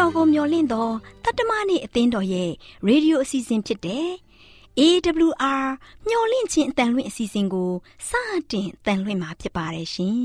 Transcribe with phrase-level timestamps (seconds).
[0.00, 0.88] တော်ကိုမျော်လင့်သော
[1.24, 2.50] တတ္တမနေ့အသင်းတော်ရဲ့
[2.86, 4.08] ရေဒီယိုအစီအစဉ်ဖြစ်တဲ့
[4.80, 5.66] AWR
[6.08, 7.70] မျော်လင့်ခြင်းအတန်လွင့်အစီအစဉ်ကို
[8.08, 8.10] စ
[8.50, 10.16] တင်တန်လွင့်မှာဖြစ်ပါတယ်ရှင်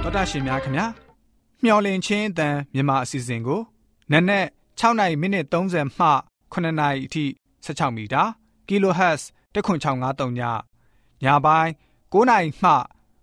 [0.02, 0.86] ။တော်တာရှင်များခင်ဗျာ
[1.64, 3.60] မျော်လင့်ခြင်းအတန်မြန်မာအစီအစဉ်ကို
[4.10, 4.46] နက်နက်
[4.80, 6.06] 6နိုင်မိနစ်30မှ
[6.52, 7.24] 9နိုင်အထိ
[7.64, 8.22] 16မီတာ။
[8.68, 9.22] kHz
[9.54, 10.40] 10653ည
[11.24, 11.70] ညပိုင်း
[12.12, 12.70] 9နိုင်မှ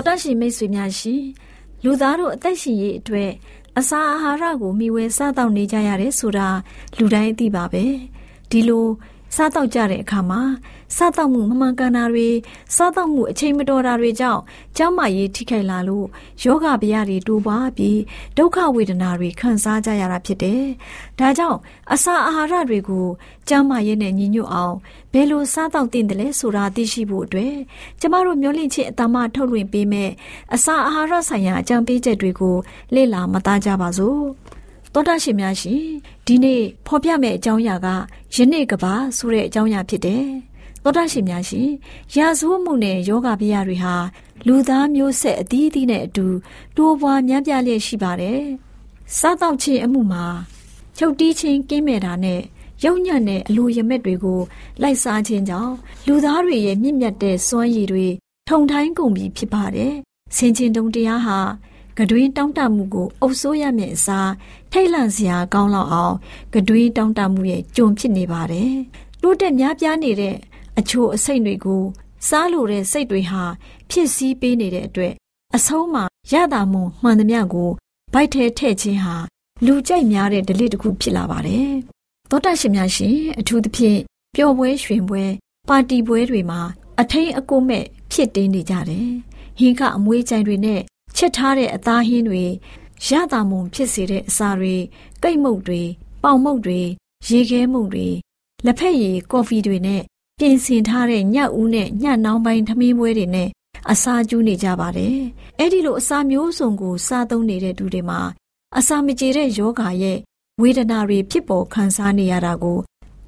[0.00, 1.22] တော်တရှိမိတ်ဆွေများရှင်
[1.84, 3.30] လူသားတို့အသက်ရှင်ရေးအတွက်
[3.78, 6.48] အစာအာဟာရကိုမျှဝေစားတောက်နေကြရတယ်ဆိုတာ
[6.98, 7.84] လူတိုင်းသိပါပဲ။
[8.50, 8.86] ဒီလို
[9.34, 10.42] စားတောက်ကြတဲ့အခါမှာ
[10.96, 12.28] စားတောက်မှုမမှန်ကန်တာတွေ
[12.76, 14.42] စားတောက်မှုအချိန်မတော်တာတွေကြောင့်
[14.76, 16.06] ကျန်းမာရေးထိခိုက်လာလို့
[16.44, 17.98] ယောဂဗျာတွေတိုးပွားပြီး
[18.36, 20.64] ဒုက္ခဝေဒနာတွေခံစားကြရတာဖြစ်တယ်။
[21.18, 21.58] ဒါကြောင့်
[21.92, 23.06] အစာအာဟာရတွေကို
[23.48, 24.76] ကျန်းမာရေးနဲ့ညီညွတ်အောင်
[25.12, 27.54] ဘယ်လိုစားတောက်သင့်တယ်လဲဆိုတာသိရှိဖို့အတွက်
[28.00, 30.10] ကျမတို့မျိုးလင့်ချင်းအတမထုတ်လွှင့်ပေးမဲ့
[30.54, 32.56] အစာအာဟာရဆိုင်ရာအကြံပေးချက်တွေကို
[32.94, 34.24] လေ့လာမသားကြပါစို့။
[34.94, 35.82] သောတာရှင်များရှင်
[36.26, 37.88] ဒီနေ့ဖော်ပြမယ့်အကြောင်းအရာက
[38.34, 40.26] ယနေ့ကဘာဆိုတဲ့အကြောင်းအရာဖြစ်တယ်။
[40.82, 41.68] သောတာရှင်များရှင်
[42.16, 43.94] ရာဇဝတ်မှုနဲ့ယောဂဗျာတွေဟာ
[44.46, 46.26] လူသားမျိုးဆက်အသီးသီးနဲ့အတူ
[46.76, 48.40] တိုးပွားများပြားလျက်ရှိပါတယ်။
[49.18, 50.24] စားတော့ခြင်းအမှုမှာ
[50.98, 52.40] ချုပ်တီးခြင်းကင်းမဲ့တာနဲ့
[52.84, 54.40] ရုံညံ့တဲ့အလိုရမက်တွေကို
[54.82, 55.74] လိုက်စားခြင်းကြောင့်
[56.06, 58.06] လူသားတွေရဲ့မြင့်မြတ်တဲ့စွမ်းရည်တွေ
[58.48, 59.92] ထုံထိုင်းကုန်ပြီဖြစ်ပါတယ်။
[60.36, 61.38] ဆင်ခြင်တုံတရားဟာ
[61.98, 64.30] ကတွင်တောင်းတမှုကိုအုပ်ဆိုးရမယ့်အစား
[64.72, 66.14] ထိတ်လန့်စရာကောင်းလောက်အောင်
[66.54, 68.72] ကတွင်တောင်းတမှုရဲ့ကြုံဖြစ်နေပါတယ်။
[69.22, 70.36] တိုးတက်များပြားနေတဲ့
[70.78, 71.82] အချို့အစိတ်တွေကို
[72.28, 73.42] စားလိုတဲ့စိတ်တွေဟာ
[73.90, 75.12] ဖြစ်စည်းပေးနေတဲ့အတွက်
[75.56, 77.70] အဆုံးမှာရတာမှုမှန်သမျှကို
[78.12, 79.16] ဗိုက်ထဲထည့်ခြင်းဟာ
[79.66, 81.70] လူကြိုက်များတဲ့ဒလိတစ်ခုဖြစ်လာပါတယ်။
[82.30, 83.98] သောတရှင်များရှင်အထူးသဖြင့်
[84.34, 85.24] ပျော်ပွဲရွှင်ပွဲ
[85.68, 86.60] ပါတီပွဲတွေမှာ
[87.00, 89.08] အထိန်အကိုမဲ့ဖြစ်တင်းနေကြတယ်။
[89.58, 90.80] ဟင်းကအမွေးကြိုင်တွေနဲ့
[91.16, 92.44] ချက်ထားတဲ့အသားဟင်းတွေ
[93.06, 94.76] ရတာမုံဖြစ်စေတဲ့အစာတွေ
[95.22, 95.82] ကိတ်မုတ်တွေ
[96.22, 96.80] ပေါင်မုတ်တွေ
[97.28, 98.08] ရေခဲမုံတွေ
[98.64, 100.02] လက်ဖက်ရည်ကော်ဖီတွေနဲ့
[100.38, 103.48] ပြင်ဆင်ထားတဲ့ညဦးနဲ့ညနှောင်းပိုင်းထမင်းပွဲတွေနဲ့
[103.90, 105.18] အစာကျူးနေကြပါတယ်။
[105.58, 108.20] အဲ့ဒီလိုအစာမျိုးစုံကိုစားသုံးနေတဲ့သူတွေမှာ
[108.78, 110.18] အစာမကြေတဲ့ယောဂါရဲ့
[110.60, 112.78] ဝေဒနာတွေဖြစ်ပေါ်ခံစားနေရတာကို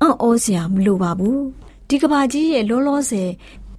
[0.00, 1.38] အံ့ဩစရာမလိုပါဘူး။
[1.88, 3.30] ဒီကဘာကြီးရဲ့လောလောဆယ်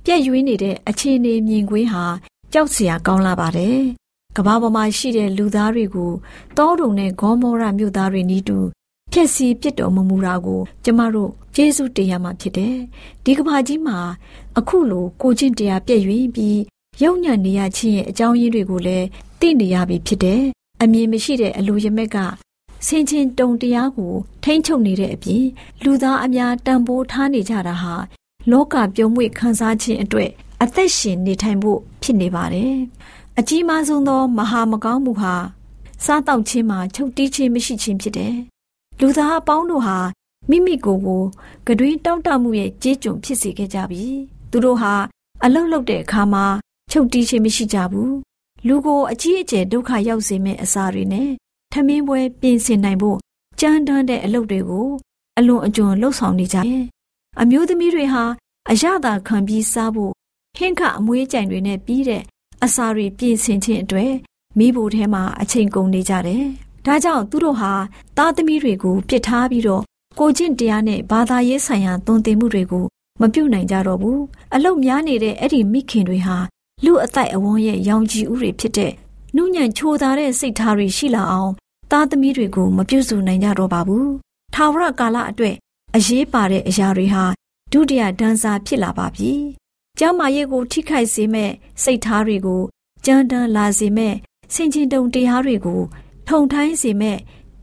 [0.06, 2.06] ပြက်ရွေးနေတဲ့အခြေအနေမြင်ကွင်းဟာ
[2.56, 3.80] ကြောက်စရာကောင်းလာပါတယ်။
[4.36, 6.12] ကဘာပေါ်မှာရှိတဲ့လူသားတွေကို
[6.58, 8.58] တောတုံနဲ့ဂေါမောရမြို့သားတွေနီးတူ
[9.12, 12.76] ဖျက်ဆီးပစ်တော်မမူတာကို ကျမတို့ကျေးဇူးတင်ရမှာဖြစ်တယ်။
[13.24, 13.98] ဒီကဘာကြီးမှာ
[14.58, 16.60] အခုလိုကိုချင်းတရားပြည့်ရွင်ပြီး
[17.04, 19.08] ရုံညံ့နေရခြင်းရဲ့အကြောင်းရင်းတွေကိုလည်း
[19.40, 20.42] သိနေရပြီဖြစ်တယ်။
[20.82, 22.18] အမြင်မရှိတဲ့အလိုရမက်က
[22.88, 24.14] ဆင်ချင်းတုံတရားကို
[24.44, 25.46] ထိမ့်ချုပ်နေတဲ့အပြင်
[25.84, 27.96] လူသားအများတန်ဖိုးထားနေကြတာဟာ
[28.52, 30.32] လောကပြုံးမွေခံစားခြင်းအတွက်
[30.64, 32.76] အသက်ရှင်နေထိုင်ဖို့ဖြစ်နေပါတယ်။
[33.40, 35.34] အကြီးမားဆုံးသော မဟာမကောင်းမှုဟာ
[36.06, 38.36] စားတောက်ခြင်းမှာချုပ်တီးခြင်းမရှိခြင်းဖြစ်တယ်။
[39.00, 39.98] လူသားအပေါင်းတို့ဟာ
[40.50, 41.24] မိမိကိုယ်ကို
[41.68, 44.04] ကတွင်တောင့်တမှုရဲ့ကြေးကျွန်ဖြစ်စေခဲ့ကြပြီ။
[44.52, 44.94] သူတို့ဟာ
[45.44, 46.46] အလုတ်လုတ်တဲ့အခါမှာ
[46.92, 48.12] ချုပ်တီးခြင်းမရှိကြဘူး။
[48.68, 51.30] လူကိုအကြီးအကျယ်ဒုက္ခရောက်စေမယ့်အစာတွေနဲ့
[51.72, 53.18] ထမင်းပွဲပြင်ဆင်နိုင်ဖို့
[53.60, 54.90] ကြမ်းတမ်းတဲ့အလုပ်တွေကို
[55.38, 56.84] အလွန်အကျွံလှုပ်ဆောင်နေကြတယ်။
[57.42, 58.24] အမျိုးသမီးတွေဟာ
[58.72, 60.14] အရသာခံပြီးစားဖို့
[60.58, 62.24] ဟင်းခအမွေးကြိုင်တွေနဲ့ပြီးတဲ့
[62.64, 64.14] အစာတွေပြင်ဆင်ခြင်းအတွက်
[64.58, 66.44] မိဖို့ထဲမှာအချိန်ကုန်နေကြတယ်။
[66.86, 67.72] ဒါကြောင့်သူတို့ဟာ
[68.18, 69.84] သားသမီးတွေကိုပြစ်ထားပြီးတော့
[70.20, 72.86] ကိုကျင့်တရားနဲ့ဘာသာရေးဆိုင်ရာသွန်သင်မှုတွေကို
[73.22, 74.20] မပြုတ်နိုင်ကြတော့ဘူး။
[74.54, 76.38] အလုတ်များနေတဲ့အဲ့ဒီမိခင်တွေဟာ
[76.86, 78.92] လူအသက်အဝန်းရဲ့ရောင်ကြီးဥတွေဖြစ်တဲ့
[79.36, 81.52] နှုညံချိုသာတဲ့စိတ်ထားတွေရှိလာအောင်
[81.92, 84.08] သားသမီးတွေကိုမပြုစုနိုင်ကြတော့ပါဘူး။
[84.54, 85.56] ထာဝရကာလအတွက်
[85.96, 87.24] အရေးပါတဲ့အရာတွေဟာ
[87.72, 89.34] ဒုတိယဒန်းစာဖြစ်လာပါပြီ။
[90.00, 91.52] ကျမ်းမာရေးကိုထိခိုက်စေမဲ့
[91.84, 92.62] စိတ်ထားတွေကို
[93.06, 94.14] ကြမ်းတမ်းလာစေမဲ့
[94.54, 95.82] ဆင်ခြင်တုံတရားတွေကို
[96.28, 97.18] ထုံထိုင်းစေမဲ့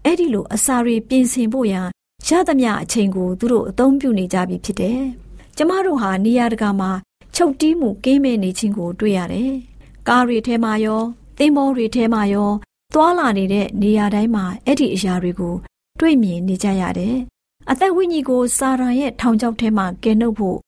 [0.05, 1.87] အဲ့ဒီလိုအစာတွေပြင်ဆင်ဖို့ရန်
[2.27, 5.01] ရသမျှအချိန်ကိုသူတို့အသုံးပြုနေကြပြီဖြစ်တယ်။
[5.57, 6.91] ကျမတို့ဟာနေရာတကာမှာ
[7.35, 9.53] ချုပ်တီးမှုကင်းမဲ့နေခြင်းကိုတွေ့ရတယ်။
[10.09, 11.03] ကားတွေထဲမှာရော
[11.39, 12.51] သင်္ဘောတွေထဲမှာရော
[12.95, 15.55] သွာလာနေတဲ့နေရာတိုင်းမှာအဲ့ဒီအရာတွေကို
[16.01, 17.17] တွေ့မြင်နေကြရတယ်။
[17.71, 20.59] အသက်ဝိညာဉ်ကိုစာရန်ရဲ့ထောင်ချောက်ထဲမှာကယ်နှုတ်ဖို့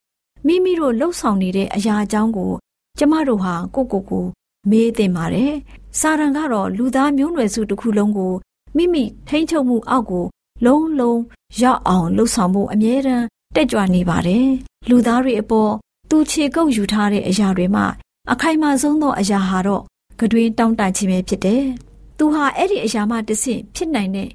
[0.47, 2.51] မိမိတို့လှုပ်ဆောင်နေတဲ့အရာအကြောင်းကို
[2.97, 4.25] ကျမတို့ဟာကိုကိုကို
[4.69, 5.53] မေးသင့်ပါတယ်။
[5.99, 8.33] စာရန်ကတော့လူသားမျိုးနွယ်စုတစ်ခုလုံးကို
[8.75, 10.25] မိမိထိန်းချုပ်မှုအောက်ကို
[10.65, 11.19] လုံးလုံး
[11.61, 13.25] ရောက်အောင်လှုပ်ဆောင်ဖို့အမြဲတမ်း
[13.55, 14.47] တက်ကြွနေပါတယ်။
[14.89, 15.71] လူသားတွေအပေါ်
[16.09, 17.85] သူခြေကုပ်ယူထားတဲ့အရာတွေမှာ
[18.31, 19.83] အခိုင်အမာဆုံးသောအရာဟာတော့
[20.19, 21.63] ကတွင်တောင်းတခြင်းပဲဖြစ်တယ်။
[22.23, 24.29] သူဟာအဲ့ဒီအရာမှတဆင့်ဖြစ်နိုင်တဲ့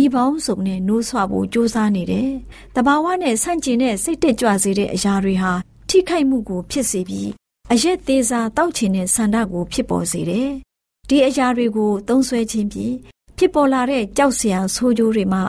[0.00, 2.30] ဤပေါင်းစုံနဲ့နိုးဆွဖို့ကြိုးစားနေတယ်။
[2.74, 5.52] တဘာဝနဲ့ဆန့်ကျင်တဲ့စိတ်တက်ကြွစေတဲ့အရာတွေဟာ
[5.88, 7.30] ထိခိုက်မှုကိုဖြစ်စေပြီး
[7.72, 10.50] အရက်သေးစားတောက်ချင်တဲ့ဆန္ဒကိုဖြစ်ပေါ်စေတယ်။
[11.08, 12.94] ဒီအရာတွေကိုသုံးဆွဲခြင်းဖြင့်
[13.38, 15.40] ဖြစ်ပေါ်လာတဲ့ကြောက်စရာဆိုးကျိုးတွေမှ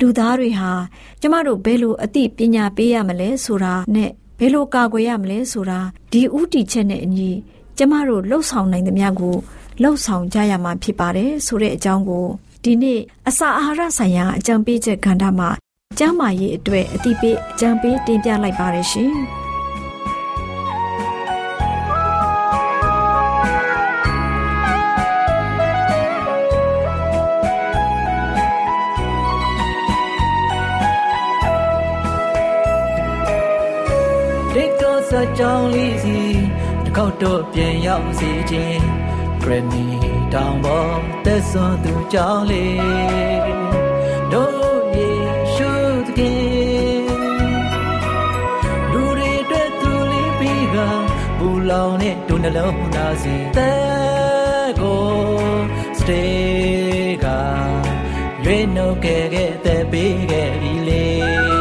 [0.00, 0.70] လူသားတွေဟာ
[1.20, 5.80] ကျမတို့ဘယ်လိုအသိပညာပေးရမလဲဆိုတာနဲ့ဘယ်လိုကာကွယ်ရမလဲဆိုတာ
[6.12, 7.30] ဒီဥတီချက်နဲ့အညီ
[7.78, 9.36] ကျမတို့လှုပ်ဆောင်နိုင်သမျှကို
[9.82, 12.26] လှုပ်ဆောင်ကြရမှာဖြစ်ပါတယ်ဆိုတဲ့အကြောင်းကို
[12.64, 15.50] ဒီနေ့အစာအာဟာရဆိုင်ရာအကြံပေးချက်ကဏ္ဍမှာ
[15.98, 19.14] ကျန်းမာရေးအတွက်အသိပေးအကြံပေးတင်ပြလိုက်ပါတယ်ရှင်။
[35.38, 36.18] ကြောင်းလေးစီ
[36.84, 38.82] တစ်ခေါက်တော့ပြန်ရောက်စေခြင်း
[39.44, 39.84] ဂရမီ
[40.34, 43.40] တောင်ပေါ်သက်စွန်သူကြောင်းလေး
[44.32, 45.10] တို့ယေ
[45.54, 45.70] ရှု
[46.06, 47.06] သခင်
[48.92, 50.76] လူတွေအတွက်သူလေးပြီးက
[51.38, 55.06] ပူလောင်တဲ့ဒုနှလုံးသားစီတဲ့ကို
[55.98, 57.26] စတေးက
[58.44, 61.51] ရွေးနှုတ်ခဲ့ခဲ့တဲ့ပေးခဲ့ပြီလေ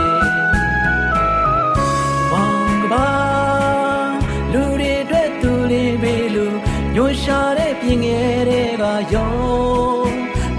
[9.14, 9.32] ယုံ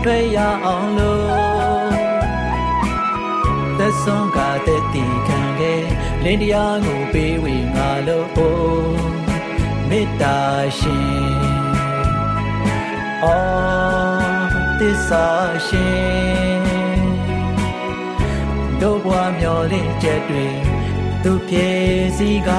[0.04, 1.92] တွေ့ရအောင်လို့
[3.78, 5.84] သက်ဆုံးကတဲ့တီခံခဲ့
[6.24, 8.32] လင်းတရားကိုပေးဝေငါလို့
[9.88, 10.38] မေတ္တာ
[10.78, 11.52] ရှင်
[13.24, 15.26] အော်သစ္စာ
[15.67, 16.62] ရှင်
[18.81, 20.46] တို့ဘွားမျောလင့်ချက်တွေ
[21.22, 21.69] သူပြေ
[22.19, 22.50] စီက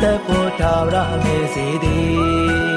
[0.00, 2.71] တပ်ဖို့ထာဝရမေစီသည်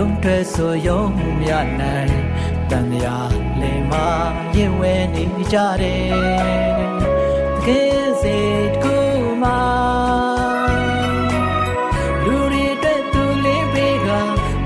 [0.00, 1.02] ယုံထွက်ဆိုယုံ
[1.40, 1.50] မြ
[1.80, 2.14] နိုင်
[2.70, 3.18] တန်ရာ
[3.60, 4.06] လေမာ
[4.56, 6.10] ရင်ဝဲနေကြတယ်
[7.56, 8.38] တကယ်စေ
[8.72, 8.96] တကူ
[9.42, 9.60] မာ
[12.24, 14.08] လူတွေအတွက်သူလေးပေးက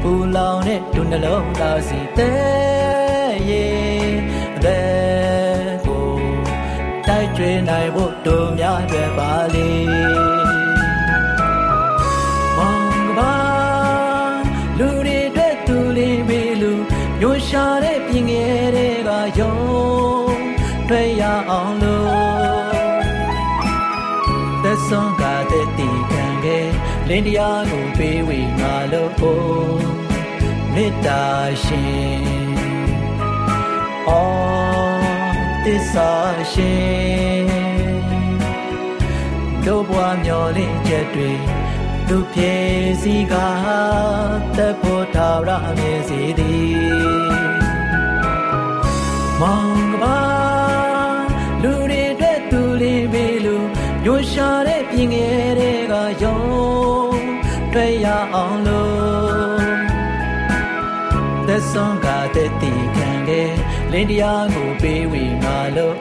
[0.02, 2.81] ပူလောင်တဲ့ဒုနှလုံးသားစီတဲ့
[27.12, 29.12] လို့သက်ဆုံးကတဲ့တီခံခဲ့လလင်းတရားကိုပေးဝေငါလို့
[30.74, 31.24] မေတ္တာ
[31.62, 32.24] ရှင်
[34.08, 35.02] အော်
[35.64, 36.12] သစ္စာ
[36.52, 37.46] ရှင်
[39.66, 41.30] တို့ဘွားမျောလင့်ချက်တွေ
[42.08, 42.54] သူပြေ
[43.02, 43.34] စီက
[44.56, 46.82] သက်ဖို့ထာဝရမြည်စီသည်
[49.40, 50.18] မောင်ကပါ
[51.62, 53.56] လူတွေအတွက်သူလေးပေလူ
[54.04, 57.01] ညွှန်ရှာတဲ့ပြင်ငယ်တွေကယုံ
[57.74, 59.72] တွေ့ရအောင်လို့
[61.46, 63.52] သက်ဆုံးကတဲ့တီခံတဲ့
[63.92, 65.96] လင်းတရားကိုပေးဝေငါလို့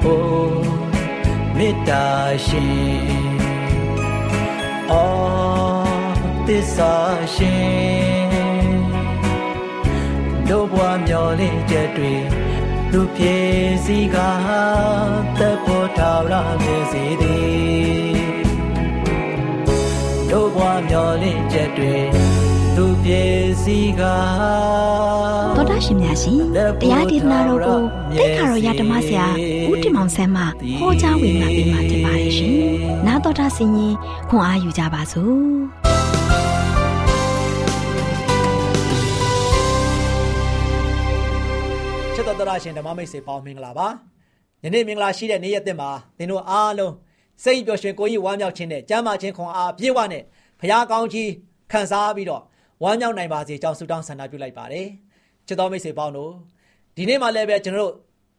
[1.57, 2.05] မေတ္တာ
[2.47, 3.31] ရှင်
[4.91, 6.95] အော်သစ္စာ
[7.35, 8.81] ရှင်
[10.49, 12.13] တို့ဘွားမျောလင့်ချက်တွေ
[12.91, 13.37] သူပြေ
[13.85, 14.17] စီက
[15.39, 18.30] သက်ဖို့ထာဝရမြည်စီသည်တို့ဘွား
[20.89, 21.93] မျောလင့်ချက်တွေ
[22.75, 23.23] သူပြေ
[23.63, 26.37] စီကတော်တာရှင်များရှင်
[26.81, 27.79] တရားဒေသနာတော်ကို
[28.17, 29.27] တိတ်ခါတော်ရဓမ္မဆရာ
[29.69, 30.43] ဦးတင်မောင်ဆန်းမှ
[30.79, 32.53] ဟောကြားဝင်လာပြီးမှဖြစ်ပါတယ်ရှင်
[33.07, 33.95] နာတော်တာဆင်ရင်
[34.29, 35.35] ခွန်အားယူကြပါစို့
[42.13, 43.87] ချစ်တော်တော်ရှင်ဓမ္မမိတ်ဆွေပေါင်းမင်္ဂလာပါ
[44.63, 46.93] ယနေ့မင်္ဂလာရှိတဲ့နေ့ရက်သစ်မှာသင်တို့အားလုံး
[47.43, 50.23] စိတ်ပျော်ရွှင်ကိုယ်ကြီးဝမ်းမြောက်ခြင်းနဲ့ကျမ်းမာခြင်းခွန်အားပြေဝနဲ့
[50.61, 51.29] ဘုရားကောင်းကြီး
[51.71, 52.43] ခံစားပြီးတော့
[52.83, 54.87] ဝမ်းမြောက်နိုင်ပါစေကြောင်းဆုတောင်းဆန္ဒပြုလိုက်ပါတယ်
[55.47, 56.31] ချစ်တော်မိတ်ဆွေပေါင်းတို့
[56.95, 57.93] ဒီနေ့မှလည်းပဲကျွန်တော်တို့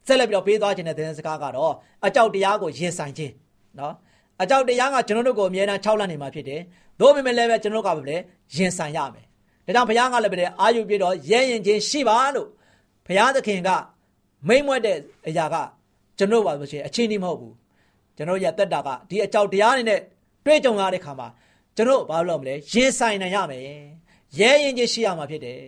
[0.07, 1.73] ဆက်လက်ပြီးတော့ပေးသွားခြင်းတဲ့သတင်းစကားကတော့
[2.07, 3.33] အကြောက်တရားကိုရင်ဆိုင်ခြင်း
[3.79, 3.95] နော်
[4.43, 6.61] အကြောက်တရားကကျွန်တော်တို့ကိုအမြဲတမ်းခြောက်လန့်နေမှာဖြစ်တယ်။
[7.01, 8.17] သို့ပေမဲ့လည်းပဲကျွန်တော်တို့ကပဲ
[8.57, 9.25] ရင်ဆိုင်ရမယ်။
[9.67, 12.49] ဒါကြောင့်ဘုရားကလည်းပဲအာယုပြည့်တော့ရဲရင်ချင်းရှိပါလို့
[13.07, 13.71] ဘုရားသခင်က
[14.49, 14.97] မိမ့်မွက်တဲ့
[15.29, 15.57] အရာက
[16.19, 17.55] ကျွန်တော်ပါဆိုရှင်အချင်းကြီးမဟုတ်ဘူး
[18.17, 20.01] ကျွန်တော်ရတက်တာကဒီအကြောက်တရားနေနဲ့
[20.45, 21.29] တွေ့ကြုံရတဲ့ခါမှာ
[21.77, 23.63] ကျွန်တော်ဘာလို့မလဲရင်ဆိုင်နိုင်ရမယ်
[24.39, 25.59] ရဲရင်ချင်းရှိရမှာဖြစ်တယ်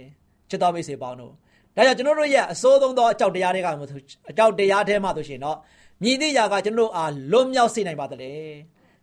[0.48, 1.32] ချစ်တော်မိတ်ဆွေပေါင်းတို့
[1.76, 3.84] ဒါကြောင့်ကျွန်တော်တို့ရဲ့အစိုးဆုံးသောအကြောက်တရားတွေကမှ
[4.30, 5.56] အကြောက်တရားထဲမှာဆိုရှင်တော့
[6.02, 8.32] မြည်သည့်ຢာကကျွန်တော်အားလွတ်မြောက်စေနိုင်ပါတလေ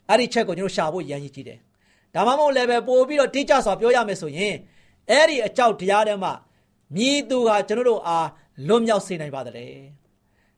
[0.08, 1.60] အဲ့ဒီချက်ကိုကျွန်တော်ရှာဖို့ရမ်းရည်ကြည့်တယ်
[2.14, 4.56] ဒါမှမဟုတ်လည်းပဲပို့ပြီးတော့တိကျစွာပြောရမယ်ဆိုရင်
[5.10, 6.34] အဲ့ဒီအကြောက်တရားထဲမှာ
[6.96, 8.28] မြည်သူကကျွန်တော်တို့အား
[8.68, 9.82] လွတ်မြောက်စေနိုင်ပါတည်း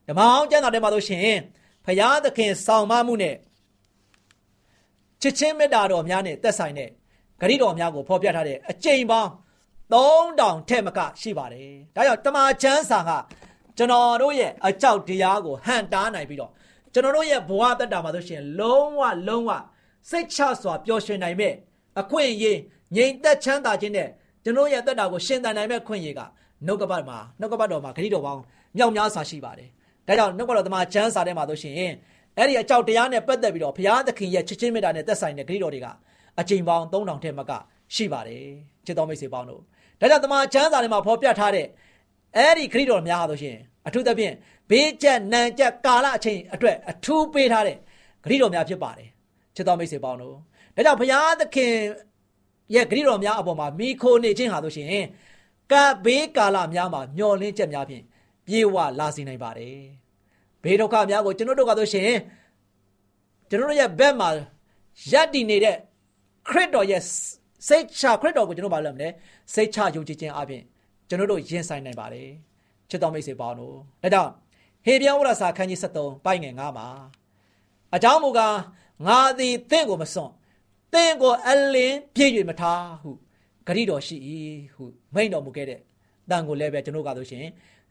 [0.08, 1.38] ဓမ္မအောင်ကျမ်းစာထဲမှာဆိုရှင်
[1.86, 3.36] ဖရာသခင်ဆောင်မမှုနဲ့
[5.24, 6.89] ချစ်ချင်းမေတ္တာတော်များနဲ့သက်ဆိုင်တဲ့
[7.42, 9.32] ဂရိတော်များကိုဖော်ပြထားတဲ့အကျိန်ပေါင်း
[9.94, 13.12] 3000ထက်မကရှိပါတယ်။ဒါကြောင့်တမန်ကျမ်းစာက
[13.77, 16.51] ကျွန်တော်တို့ရဲ့အကြောက်တရားကိုဟန်တားနိုင်ပြီးတော့
[16.94, 19.51] ကျွန်တော်တို့ရဲ့ဘဝတက်တာမှာဆိုရှင်လုံးဝလုံးဝ
[20.10, 21.53] စိတ်ချစွာပျော်ရွှင်နိုင်မဲ့
[22.01, 22.58] အခွင့်အရေး
[22.96, 24.10] ငြိမ်သက်ချမ်းသာခြင်းနဲ့
[24.44, 26.22] ကျွန်တော်ရဲ့တက်တာကိုရှင်သန်နိုင်မဲ့ခွင့်ရည်က
[26.65, 28.42] နှုတ်ကပတ်မှာနှုတ်ကပတ်တော်မှာဂရိတော်ပေါင်း
[28.77, 29.70] မြောက်များစွာရှိပါတယ်။
[30.08, 31.94] ဒါကြောင့်နှုတ်ကပတ်တော်သမာကျမ်းစာထဲမှာဆိုရှင်
[32.38, 35.88] အဲ့ဒီအကြောက်တရားနဲ့ပတ်သက်ပြီးတော့ဘုရားသခင်ရဲ့ချစ်ချင်းမေတ္တာနဲ့သက်ဆိုင်တဲ့ဂရိတော်တွေက
[36.40, 37.52] အချိန်ပေါင်း3000ထက်မက
[37.96, 38.44] ရှိပါတယ်။
[38.86, 39.62] ချစ်တော်မိတ်ဆွေပေါင်းတို့
[40.00, 41.68] ဒါကြောင့်သမာကျမ်းစာထဲမှာဖော်ပြထားတဲ့
[42.38, 44.34] အဲ့ဒီဂရိတော်များဟာဆိုရှင်အထူးသဖြင့်
[44.70, 47.78] ဘေးကျက်နံကျက်ကာလအချိန်အတွက်အထူးပေးထားတဲ့
[48.24, 49.10] ဂရိတော်များဖြစ်ပါတယ်။
[49.56, 50.36] ချစ်တော်မိတ်ဆွေပေါင်းတို့
[50.75, 51.74] ဒါကြောင့်ဘုရားသခင်
[52.75, 54.88] ရဲ့ဂရိတော်များအပေါ်မှာမိခိုနေခြင်းဟာဆိုရှင်
[55.72, 55.74] က
[56.06, 58.04] ဘေးကာလများမှာမျောလင်းချက်များဖြင့်
[58.48, 59.78] ပြေဝလာစေနိုင်ပါတယ်
[60.63, 62.12] ဘေးဒုက္ခများကိုကျွန်တော်တို့ကဆိုရှင်
[63.50, 64.29] ကျွန်တော်တို့ရဲ့ဘက်မှာ
[65.12, 65.75] ရပ်တည်နေတဲ့
[66.50, 67.01] ခရစ်တော်ရဲ့
[67.67, 69.10] စိတ်ချခရစ်တော်ကိုကျွန်တော်ဘာလုပ်မလဲ
[69.53, 70.63] စိတ်ချယုံကြည်ခြင်းအပြင်
[71.10, 72.29] ကျွန်တော်တို့ရင်ဆိုင်နိုင်ပါတယ်
[72.89, 74.32] ချစ်တော်မိတ်ဆွေပေါင်းတို့ဒါကြောင့်
[74.86, 76.88] ဟေပြန်ဝရစာခန်းကြီး73ပိုက်ငယ်9မှာ
[77.96, 78.55] အကြောင်းမူကား
[79.08, 80.32] ငါသည်တင့်ကိုမစွန့်
[80.93, 83.12] တင့်ကိုအလင်းပြည့်၍မထားဟု
[83.67, 84.17] ဂရိတော်ရှိ၏
[84.74, 85.79] ဟုမိန့်တော်မူခဲ့တဲ့
[86.29, 87.46] တန်ကိုလည်းပဲကျွန်တော်ကဆိုရှင်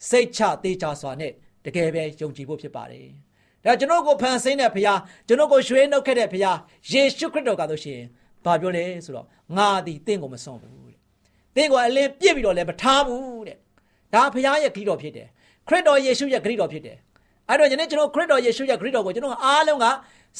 [0.08, 1.32] စိတ်ချသေးချစွာနဲ့
[1.64, 3.06] တကယ်ပဲယုံကြည်ဖို့ဖြစ်ပါတယ်။
[3.64, 6.58] ဒါကျွန်တော်ကိုဖန်ဆင်းတဲ့ဘုရားကျွန်တော်ကိုရွှေနှုတ်ခဲ့တဲ့ဘုရား
[6.90, 8.00] ယေရှုခရစ်တော်ကဆိုရှင်
[8.44, 9.26] ဘာပြောလဲဆိုတော့
[9.56, 10.98] ငါသည်တင့်ကိုမစွန့်ဘူးတဲ့။
[11.56, 13.56] တင့်ကိုအလင်းပြစ်ပြီးတော့လည်းမထားဘူးတဲ့။
[14.14, 15.26] ဒါဘုရားရဲ့ဂရိတော်ဖြစ်တယ်။
[15.68, 16.96] ခရစ်တော်ယေရှုရဲ့ဂရိတော်ဖြစ်တယ်။
[17.48, 19.86] အဲ့တော့ယနေ့ကျွန်တော်ခရစ်တော်ယေရှုရဲ့ဂရိတော်ကိုကျွန်တော်အားလုံးက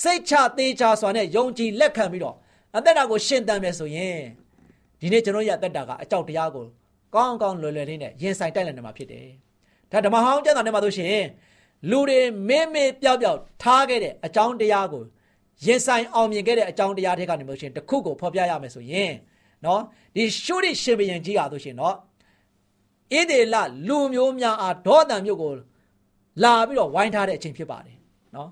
[0.02, 2.37] စိတ်ချသေးချစွာနဲ့ယုံကြည်လက်ခံပြီးတော့
[2.76, 4.19] အသက်တာကိုရှင်သန်မယ်ဆိုရင်
[5.00, 6.67] ဒီနေ့ကျွန်တော်ရတက်တာကအကြောက်တရားကို
[7.14, 9.26] ကောင်းကောင်းလွယ်လွယ်လေးနဲ့ရင်ဆိုင်တိုက်လည်နေမှာဖြစ်တယ်။
[9.92, 11.22] ဒါဓမ္မဟောင်းကျမ်းစာထဲမှာဆိုရှင်
[11.90, 15.02] လူတွေမင်းမေပျောက်ပျောက်ထားခဲ့တဲ့အကြောင်းတရားကို
[15.66, 19.12] ရင်ဆိုင်အောင်မြင်ခဲ့တဲ့အကြောင်းတရားတွေကနေမှရှင်တခုကိုဖော်ပြရမယ်ဆိုရင်
[19.64, 19.80] နော်
[20.14, 21.94] ဒီရှုရိရှင်ဘယံကြီးဟာဆိုရှင်နော်
[23.12, 23.56] ဣဒေလ
[23.88, 25.52] လူမျိုးများအားဒေါသံမျိုးကို
[26.42, 27.96] လာပြီးတော့ဝိုင်းထားတဲ့အချိန်ဖြစ်ပါတယ်
[28.37, 28.49] နော်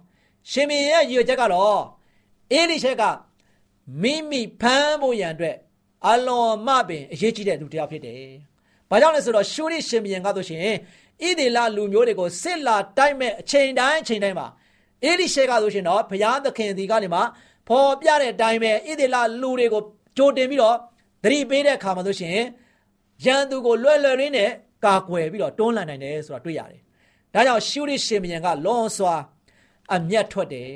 [0.52, 1.82] ရှင်ဘယံရဲ့ရည်ရွယ်ချက်ကတော့
[2.52, 3.02] အေလိရှက်က
[4.02, 5.56] မိမိဖမ်းဖို့ရန်အတွက်
[6.09, 8.25] အလွန်မှပင်အရေးကြီးတဲ့လူတစ်ယောက်ဖြစ်တယ်။
[8.90, 10.61] ဘာကြောင့်လဲဆိုတော့ရှုရိရှင်ဘုရင်ကဆိုရှင်
[11.27, 14.47] ဣဒေလလူမျိုးတွေကိုစစ်လာတိုက်မဲ့အချိန်တိုင်းအချိန်တိုင်းမှာ
[15.05, 17.21] အေလိရှေကဆိုရှင်တော့ဘုရားသခင်ဒီကနေမှ
[17.69, 19.83] ဖော်ပြတဲ့အတိုင်းပဲဣဒေလလူတွေကို
[20.17, 20.77] ကြိုတင်ပြီးတော့
[21.25, 22.39] သတိပေးတဲ့အခါမှာဆိုရှင်
[23.25, 24.50] ရန်သူကိုလွယ်လွယ်ရင်းနဲ့
[24.85, 26.81] ကာကွယ်ပြီးတော့တွန်းလှန်နိုင်တယ်ဆိုတာတွေ့ရတယ်။
[27.35, 29.15] ဒါကြောင့်ရှုရစ်ရှင်ဘုရင်ကလွန်စွာ
[29.95, 30.71] အမျက်ထွက်တယ်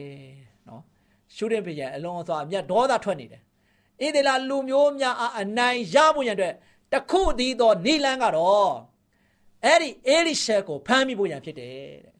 [0.68, 0.82] နော်။
[1.34, 3.42] ရှုရစ်ဘုရင်အလွန်စွာအမျက်ဒေါသထွက်နေတယ်။
[4.02, 6.54] ဣသေလလူမျိုးများအားအနိုင်ရဖို့ရန်အတွက်
[6.92, 8.72] တခုတည်းသောနိလန်းကတော့
[9.64, 12.14] အဲ့ဒီအေလိရှဲကိုဖမ်းမိဖို့ရန်ဖြစ်တယ်တဲ့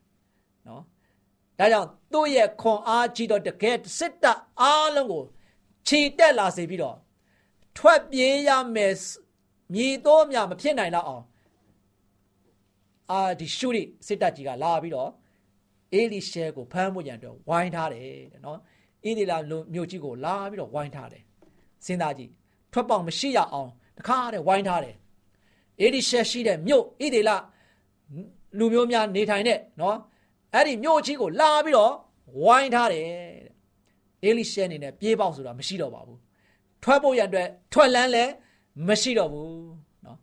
[0.68, 0.82] နော်။
[1.58, 5.22] ဒါကြောင့်သူ့ရဲ့ခွန်အားကြီးတော့တကယ်စစ်တပ်အားလုံးကို
[5.88, 6.96] ခြေတက်လာစေပြီးတော့
[7.76, 8.94] ထွက်ပြေးရမယ်
[9.74, 11.24] မြည်တော့မြမဖြစ်နိုင်တော့အောင်
[13.10, 15.10] အာဒီရှုရိစစ်တပ်ကြီးကလာပြီးတော့
[15.92, 18.58] အေလိရှဲကိုဖမ်းဖို့ရန်အတွက်ဝိုင်းထားတယ်တဲ့နော်ဣ
[19.18, 19.36] သီလာ
[19.74, 21.22] မြို့ကြီးကိုလာပြီးတော့ဝိုင်းထားတယ်
[21.86, 22.30] စဉ်းစားကြည့်
[22.72, 24.94] ထွက်ပေါက်မရှိရအောင်တခါတည်းဝိုင်းထားတယ်
[25.80, 27.36] အေလိရှဲရှိတဲ့မြို့ဣသီလာ
[28.58, 29.96] လူမျိုးများနေထိုင်တဲ့နော်
[30.54, 31.92] အဲ့ဒီမြို့ကြီးကိုလာပြီးတော့
[32.40, 33.06] ဝိုင်းထားတယ်
[33.46, 33.54] တဲ့
[34.24, 36.18] အေလိရှဲအနေနဲ့ပြေးပေါက်ဆိုတာမရှိတော့ပါဘူး
[36.82, 38.32] ထွက်ဖို့ရန်အတွက်ထွက်လန်းလည်း
[38.88, 39.52] မရှိတော့ဘူး
[40.04, 40.18] နော်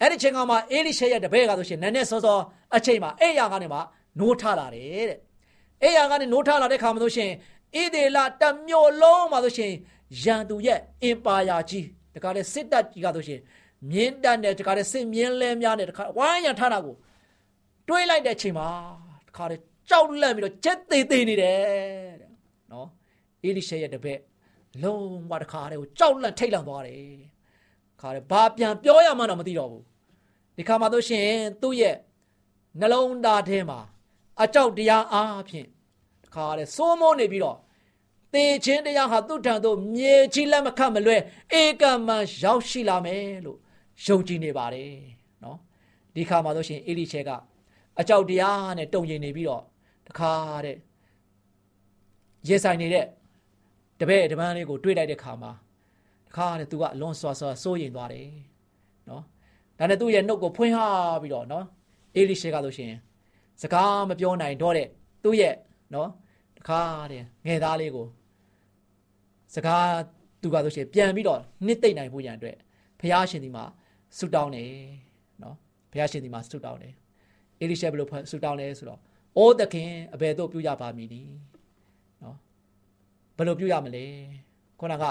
[0.00, 2.38] အဲ့ဒီချိန်ကမှအေလိရှဲရဲ့တပည့်ကဆိုရှင်နန်းနဲ့စောစော
[2.76, 3.78] အချိန်မှာအဲ့ရကနေမှ
[4.20, 5.18] နိုးထလာတယ်တဲ့
[5.82, 7.30] အဲ့ရကနေနိုးထလာတဲ့ခါမှာဆိုရှင်
[7.76, 9.72] ဣဒေလတမျိုးလုံးမှာဆိုရှင်
[10.22, 13.40] ရန်သူရဲ့အင်ပါယာကြီးတခါလေစစ်တပ်ကြီးကဆိုရှင်
[13.90, 16.94] မြင်းတပ်နဲ့တခါလေစစ်မြင်းလဲများနဲ့တခါဝိုင်းရန်ထတာကို
[17.88, 18.68] တွေးလိုက်တဲ့ချိန်မှာ
[19.28, 19.56] တခါလေ
[19.88, 21.58] ကြောက်လန့်ပြီးတော့ကြက်သေးသေးနေတယ်
[22.20, 22.30] တဲ့
[22.72, 22.88] နော်
[23.42, 24.20] အေလိရှဲရဲ့တပည့်
[24.82, 27.24] လုံးဝတခါတည်းကိုကြောက်လန့်ထိတ်လန့်သွားတယ်
[28.00, 29.82] ခါတယ်ဘာပြန်ပြောရမှန်းတော့မသိတော့ဘူး
[30.56, 31.28] ဒီခါမှာတို့ရှင်
[31.62, 31.96] သူ့ရဲ့
[32.80, 33.80] နှလုံးသားထဲမှာ
[34.42, 35.68] အကြောက်တရားအားဖြင့်
[36.24, 37.58] တခါတည်းစိုးမိုးနေပြီးတော့
[38.34, 41.16] တေချင်းတရားဟာသူ့ထံသို့မြေချီလက်မခတ်မလွဲ
[41.60, 43.58] ဧကမန်ရောက်ရှိလာမယ်လို့
[44.04, 44.90] ယုံကြည်နေပါတယ်
[45.44, 45.58] နော်
[46.14, 47.30] ဒီခါမှာတို့ရှင်အေလိချဲက
[48.00, 49.62] အကြောက်တရားနဲ့တုံရင်နေပြီးတော့
[50.08, 50.32] တခါ
[50.64, 50.76] တဲ့
[52.48, 53.06] ရေဆိုင်နေတဲ့
[54.00, 55.52] တပည့်တပန်းလေးကိုတွေးလိုက်တဲ့ခါမှာ
[56.28, 58.28] တခါတဲ့သူကအလွန်ဆွာဆွာစိုးရင်သွားတယ်
[59.08, 59.22] နော်
[59.78, 60.78] ဒါနဲ့သူ့ရဲ့နှုတ်ကိုဖွင့်ဟ
[61.22, 61.64] ပြီးတော့နော်
[62.16, 62.92] အေလိရှေကဆိုရှင်
[63.62, 64.88] စကားမပြောနိုင်တော့တဲ့
[65.22, 65.54] သူ့ရဲ့
[65.94, 66.08] နော်
[66.58, 66.80] တခါ
[67.10, 68.06] တဲ့ငယ်သားလေးကို
[69.54, 69.88] စကား
[70.42, 72.56] သူကဆိုရှင်ပြန်ပြီးတော့နှစ်သိမ့်နိုင်ဖို့ရန်အတွက်
[73.00, 73.64] ဖះရှင်ဒီမှာ
[74.18, 74.72] ဆုတောင်းတယ်
[75.42, 75.56] နော်
[75.92, 76.94] ဖះရှင်ဒီမှာဆုတောင်းတယ်
[77.60, 79.00] အေလိရှေဘယ်လိုဆုတောင်းလဲဆိုတော့
[79.36, 81.34] အိုးသခင်အဘယ်သို့ပြုကြပါမည်နည်း
[82.22, 82.36] နော်
[83.36, 84.04] ဘယ်လိုပြုရမလဲ
[84.80, 85.04] ခုနက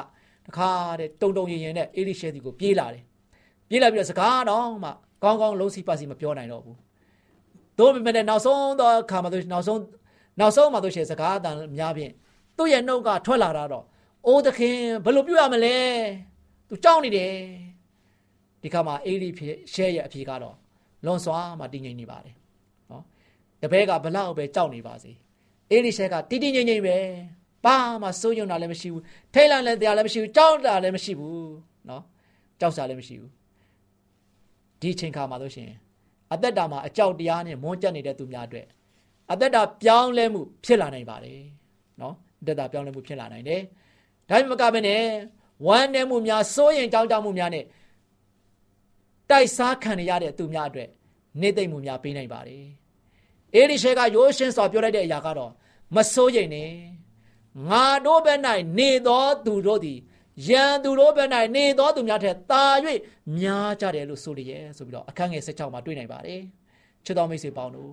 [0.46, 3.04] တခါတဲ့တုံတုံရင်ရင်နဲ့အေလိရှဲဒီကိုပြေးလာတယ်
[3.70, 4.92] ပြေးလာပြီးတော့စကားတော့မှ
[5.24, 6.78] ကောင်းကောင်းလုံးစီပါစီမပြောနိုင်တော့ဘူး
[7.78, 9.80] တို့ပေမဲ့နောက်ဆုံးတော့ခါမှတော့နောက်ဆုံး
[10.40, 12.12] နောက်ဆုံးမှတော့ရှေစကားတန်များဖြင့်
[12.58, 13.86] သူ့ရဲ့နှုတ်ကထွက်လာတာတော့
[14.28, 15.76] အိုးသခင်ဘယ်လိုပြုရမလဲ
[16.68, 17.34] သူကြောက်နေတယ်
[18.64, 20.56] ဒီခါမှာအေးလီဖြစ်ရှဲရဲ့အဖြေကတော့
[21.06, 22.36] လွန်စွာမှတည်ငြိမ်နေပါတယ်
[22.92, 23.04] နော်
[23.62, 25.12] တပည့်ကဘလောက်ပဲကြောက်နေပါစေ
[25.72, 26.98] အေးလီရှဲကတည်တည်ငြိမ်ငြိမ်ပဲ
[27.66, 31.52] ဘာမှစိုးရုံတာလည်းမရှိဘူးထိတ်လန့်လည်းတရားလည်းမရှိဘူးကြောက်တာလည်းမရှိဘူး
[31.90, 32.04] နော်
[32.60, 33.32] ကြောက်စရာလည်းမရှိဘူး
[34.82, 35.70] ဒီအချိန်ခါမှာဆိုရှင်
[36.34, 38.68] အသက်တာမှာအကြောက်တရားနဲ့မွန်းကျက်နေတဲ့သူများအတွက်
[39.32, 41.40] အသက်တာပြောင်းလဲမှုဖြစ်လာနိုင်ပါတယ်
[42.02, 43.62] နော်အသက်တာပြောင်းလဲမှုဖြစ်လာနိုင်တယ်
[44.30, 45.02] ဒါမှမကဘဲနဲ့
[45.68, 47.66] ဝမ်းနည်းမှုများစိုးရင်ကြောက်ကြမှုများနဲ့
[49.30, 50.90] တိုက်စားခံရတဲ့သူများအတွက်
[51.42, 52.66] နေသိမ့်မှုများပေးနိုင်ပါတယ်
[53.56, 55.52] အေလိရှေကရိုးရှင်းစွာပြောလိုက်တဲ့အရာကတော့
[55.96, 56.72] မစိုးရိမ်နဲ့
[57.70, 58.40] ငါတို့ဘက်၌
[58.78, 60.00] နေသောသူတို့သည်
[60.48, 62.64] ယံသူတို့ဘက်၌နေသောသူများထက်သာ၍
[63.38, 66.42] များကြတယ်လို့ဆိုလျက်ဆိုပြီးတော့အခန်းငယ်16မှာတွေ့နိုင်ပါတယ်
[67.06, 67.92] ချစ်တော်မိတ်ဆွေပေါင်းတို့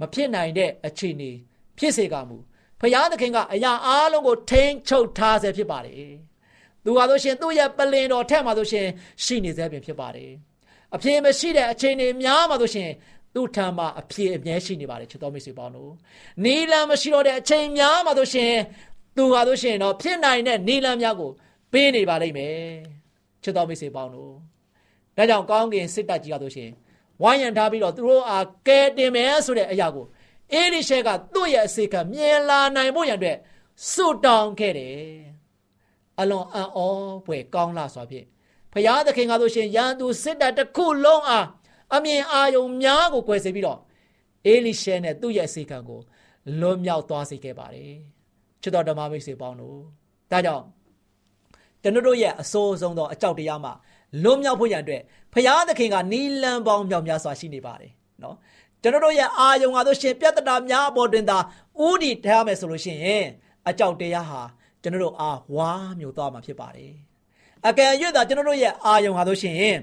[0.00, 1.30] မဖြစ်နိုင်တဲ့အခြေအနေ
[1.78, 2.36] ဖြစ်စေကမူ
[2.80, 6.12] ဖယားသခင်ကအရာအားလုံးကိုထိန်းချုပ်ထားဆဲဖြစ်ပါတယ်
[6.84, 8.86] သူဟာဆိုရှင်သူ့ရဲ့ပလင်တော်ထက်မှာဆိုရှင်
[9.24, 10.30] ရှိနေဆဲပင်ဖြစ်ပါတယ်
[10.94, 12.90] အပြေမရှိတဲ့အခြေအနေများမှာဆိုရှင်
[13.34, 15.92] သူ့ထံမှာအပြည့်အမြဲရှိနေပါတယ်ချစ်တော်မိတ်ဆွေပေါင်းတို့
[16.44, 18.54] နီလန်မရှိတော့တဲ့အချိန်များမှာဆိုရှင်
[19.16, 21.30] သူဟာဆိုရှင်တော့ဖြစ်နိုင်တဲ့နီလန်များကို
[21.72, 22.58] ပေးနေပါလိမ့်မယ်
[23.42, 24.32] ချစ်တော်မိတ်ဆွေပေါင်းတို့
[25.16, 26.70] ဒါကြောင့်ကောင်းကင်စစ်တပ်ကြီးကဆိုရှင်
[27.22, 30.06] ဝိုင်းရံထားပြီးတော့သူတို့အားကဲတင်မယ်ဆိုတဲ့အရာကို
[30.52, 33.38] အေလိရှဲကသူ့ရဲ့အစေခံမြင်လာနိုင်ဖို့ရန်အတွက်
[33.92, 34.98] စွတ်တောင်းခဲ့တယ်
[36.20, 36.86] အလွန်အံ့ဩ
[37.24, 38.26] ဖွယ်ကောင်းလာစွာဖြင့်
[38.78, 41.46] ဖျားသခင်ကဆိုရှင်ရန်သူစစ်တပ်တစ်ခုလုံးအား
[41.96, 43.78] အမြင်အာယုံများကို꿰စေပြီးတော့
[44.46, 46.00] အေလိရှဲနဲ့သူ့ရဲ့အစီခံကို
[46.60, 47.94] လွတ်မြောက်သွားစေခဲ့ပါတယ်
[48.62, 49.78] ချစ်တော်ဓမ္မမိတ်ဆွေပေါင်းတို့
[50.30, 50.64] ဒါကြောင့်
[51.82, 53.72] ကျွန်တော်တို့ရဲ့အစိုးဆုံးသောအကြောက်တရားမှာ
[54.22, 55.02] လွတ်မြောက်ဖို့ရန်အတွက်
[55.34, 58.36] ဖရာသခင်ကနီလန်ပေါင်းမြောက်များစွာရှိနေပါတယ်နော်
[58.82, 61.38] ကျွန်တော်တို့ရဲ့အာယုံကားတို့ရှင်ပြတ်တတာများအပေါ်တွင်သာ
[61.86, 63.26] ဥဒီထားမယ်ဆိုလို့ရှိရင်
[63.68, 64.42] အကြောက်တရားဟာ
[64.82, 66.92] ကျွန်တော်တို့အားဝါမျိုးသွားမှာဖြစ်ပါတယ်
[67.68, 69.78] အကယ်၍သာကျွန်တော်တို့ရဲ့အာယုံဟာတို့ရှင်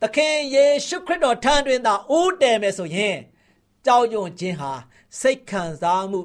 [0.00, 3.16] သခင်ယေရှုခရစ်တော်ထံတွင်သာဦးတည်မယ်ဆိုရင်
[3.86, 4.72] ကြောက်ရွံ့ခြင်းဟာ
[5.20, 6.20] စိတ်ခံစားမှု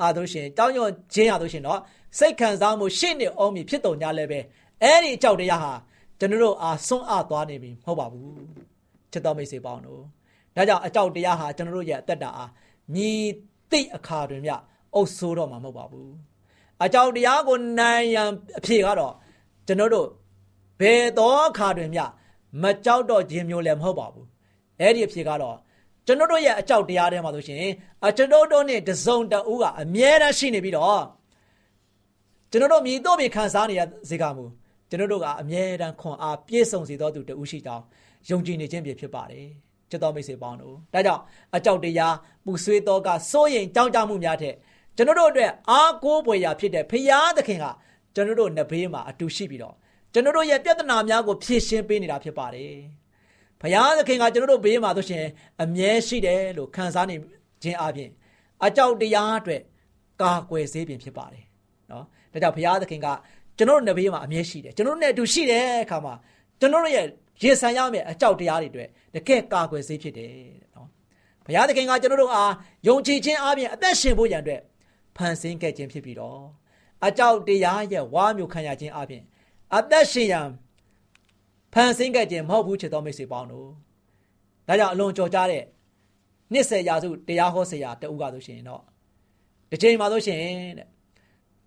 [0.00, 1.80] အားတို့ရှင်ကြောက်ရွံ့ခြင်းဟာတို့ရှင်တော့
[2.18, 4.40] စိတ်ခံစားမှုရှင့်နေအောင်မည်ဖြစ်တော်ညာလည်းပဲ
[4.82, 5.72] အဲ့ဒီအကြောက်တရားဟာ
[6.18, 8.32] ကျွန်တော်တို့အားဆွန့်အားသွားနေပြီမဟုတ်ပါဘူး
[9.12, 10.00] ချစ်တော်မိတ်ဆွေပေါင်းတို့
[10.56, 12.50] ဒါကြောင့်အကြောက်တရားဟာကျွန်တော်တို့ရဲ့အသက်တာအား
[12.94, 13.22] မြည်
[13.70, 14.52] သိအခါတွင်မြ
[14.94, 16.10] အုပ်ဆိုးတော့မှာမဟုတ်ပါဘူး
[16.84, 19.14] အကြောက်တရားကိုနိုင်ရန်အဖြစ်ကတော့
[19.70, 20.08] ကျွန်တော်တို့
[20.80, 22.00] ဘယ်တော့အခါတွင်မြ
[22.62, 24.26] မကြောက်တော့ခြင်းမျိုးလည်းမဟုတ်ပါဘူး
[24.80, 25.56] အဲ့ဒီအဖြစ်ကတော့
[26.06, 27.64] ကျွန်တော်တို့ရဲ့အကြောက်တရားထဲမှာဆိုရှင်
[28.06, 31.02] အကျွန်တော်တို့နဲ့တစုံတဦးကအမြဲတမ်းရှိနေပြီးတော့
[32.50, 34.44] ကျွန်တော်တို့မြည်တော့မြခံစားနေရစေကမူ
[34.88, 37.84] ကျွန်တော်တို့ကအမြဲတမ်းခွန်အားပြည့်စုံစေတော်သူတဦးရှိကြောင်း
[38.28, 39.46] ယုံကြည်နေခြင်းဖြစ်ပါတယ်
[39.90, 41.22] ချစ်တော်မိတ်ဆွေပေါင်းတို့ဒါကြောင့်
[41.56, 44.54] အကြောက်တရားပူဆွေးတော့ကစိုးရင်ကြောင်းကြမှုများတဲ့
[44.96, 47.66] ကျွန်တော်တို့အတွက်အားကိုးပွေရာဖြစ်တဲ့ဖရာသခင်က
[48.14, 49.74] ကျွန်တော်တို့နှစ်ဘေးမှာအတူရှိပြီးတော့
[50.12, 52.74] ကျွန်တော်တို့ရဲ့ပြဿနာများကိုဖြေရှင်းပေးနေတာဖြစ်ပါတယ်။
[53.60, 55.24] ဘုရားသခင်ကကျွန်တော်တို့ဘေးမှာဆိုရှင်
[55.62, 57.16] အမြဲရှိတယ်လို့ခံစားနေ
[57.62, 58.10] ခြင်းအပြင်
[58.64, 59.62] အကြောက်တရားအတွက်
[60.22, 61.44] ကာကွယ်စေခြင်းဖြစ်ပါတယ်။
[61.90, 63.08] နော်။ဒါကြောင့်ဘုရားသခင်က
[63.58, 66.14] ကျွန်တော်တို့နှစ်ဘေးမှာအမြဲရှိတယ်။ကျွန်တော်တို့နဲ့အတူရှိတဲ့အခါမှာ
[66.60, 67.06] ကျွန်တော်တို့ရဲ့
[67.42, 70.32] ရေဆန်ရမယ့်အကြောက်တရားတွေအတွက်တကယ်ကာကွယ်စေဖြစ်တယ်
[70.74, 70.88] နော်။
[71.44, 72.52] ဘုရားသခင်ကကျွန်တော်တို့အား
[72.88, 74.60] ယုံကြည်ခြင်းအပြင်အသက်ရှင်ဖို့ရန်အတွက်
[75.16, 76.40] ဖန်ဆင်းခဲ့ခြင်းဖြစ်ပြီးတော့
[77.06, 79.22] အကြောက်တရားရဲ့ဝါမျိုးခံရခြင်းအပြင်
[79.76, 80.48] အသက်ရှင်ရန်
[81.72, 83.68] ဖန်ဆင်းခဲ့ခြင်းမဟုတ်ဘူးချစ်တော်မိတ်ဆွေပေါင်းတို့
[84.68, 85.64] ဒါကြောင့်အလွန်ကြော်ကြားတဲ့
[86.52, 88.82] နှစ်ဆယ်ရာစုတရားဟောဆရာတဦးကဆိုရှင်တော့
[89.70, 90.40] တစ်ချိန်မှာဆိုရှင်
[90.78, 90.88] တဲ့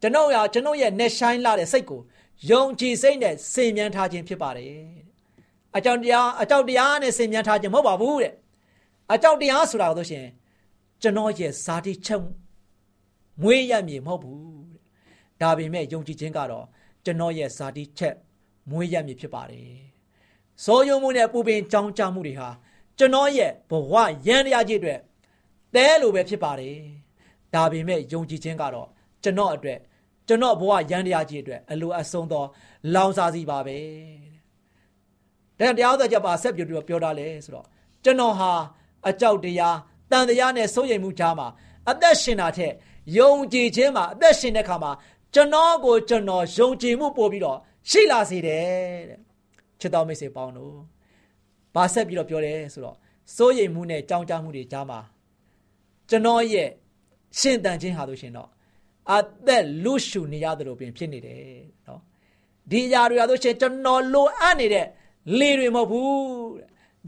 [0.01, 2.01] ကျွန်ုပ်ရကျွန်ုပ်ရဲ့ net shine လာတဲ့စိတ်ကို
[2.49, 4.73] ယုံကြည်စိတ်နဲ့စင်မြန်းထားခြင်းဖြစ်ပါတယ်
[5.77, 8.33] အကြောင်းတရားအကြောက်တရားနဲ့စင်မြန်းထားခြင်းမဟုတ်ပါဘူးတဲ့
[9.13, 10.25] အကြောက်တရားဆိုတာဆိုရှင်
[11.01, 12.21] ကျွန်တော်ရဲ့ဇာတိချက်
[13.41, 14.52] မွေးရမည်မဟုတ်ဘူးတဲ့
[15.41, 16.65] ဒါပေမဲ့ယုံကြည်ခြင်းကတော့
[17.03, 18.15] ကျွန်တော်ရဲ့ဇာတိချက်
[18.69, 19.69] မွေးရမည်ဖြစ်ပါတယ်။
[20.63, 22.49] ဇောယုံမှုနဲ့ပူပင်ကြောင်းကြမှုတွေဟာ
[22.97, 23.93] ကျွန်တော်ရဲ့ဘဝ
[24.27, 24.99] ရန်တရားကြီးအတွက်
[25.75, 26.77] တဲလိုပဲဖြစ်ပါတယ်။
[27.53, 28.87] ဒါပေမဲ့ယုံကြည်ခြင်းကတော့
[29.23, 29.79] ကျွန်တော်အတွက်
[30.27, 32.45] ကျွန်တော်ဘဝရန်တရားကြီးအတွက်အလိုအဆုံးသော
[32.93, 33.77] လောင်စာစီပါပဲ။
[35.59, 37.67] ဒါတရားတော်ကြပါဆက်ပြောပြောတာလဲဆိုတော့
[38.03, 38.51] ကျွန်တော်ဟာ
[39.09, 39.77] အကြောက်တရား
[40.11, 41.47] တန်တရားနဲ့စိုးရိမ်မှုကြားမှာ
[41.89, 42.73] အသက်ရှင်တာထက်
[43.17, 44.91] ယုံကြည်ခြင်းမှာအသက်ရှင်တဲ့ခါမှာ
[45.33, 47.57] ကျွန်တော်ကိုကျွန်တော်ယုံကြည်မှုပို့ပြီးတော့
[47.89, 48.65] ရှိလာစေတယ်
[49.09, 49.19] တဲ့
[49.79, 50.75] ချစ်တော်မိတ်ဆွေပေါင်းတို့
[51.75, 52.97] ဘာဆက်ပြီးတော့ပြောတယ်ဆိုတော့
[53.35, 54.99] စိုးရိမ်မှုနဲ့ကြောင်းကြမှုတွေကြားမှာ
[56.09, 56.69] ကျွန်တော်ရဲ့
[57.39, 58.49] ရှင်တန်ခြင်းဟာလို့ရှင်တော့
[59.11, 61.41] အသက်လူရှုနေရတယ်လို့ပြင်ဖြစ်နေတယ်
[61.87, 62.01] နော်
[62.71, 64.87] ဒီຢာတွေဟာလို့ရှင်ကျွန်တော်လိုအပ်နေတဲ့
[65.39, 66.17] လေတွေမဟုတ်ဘူး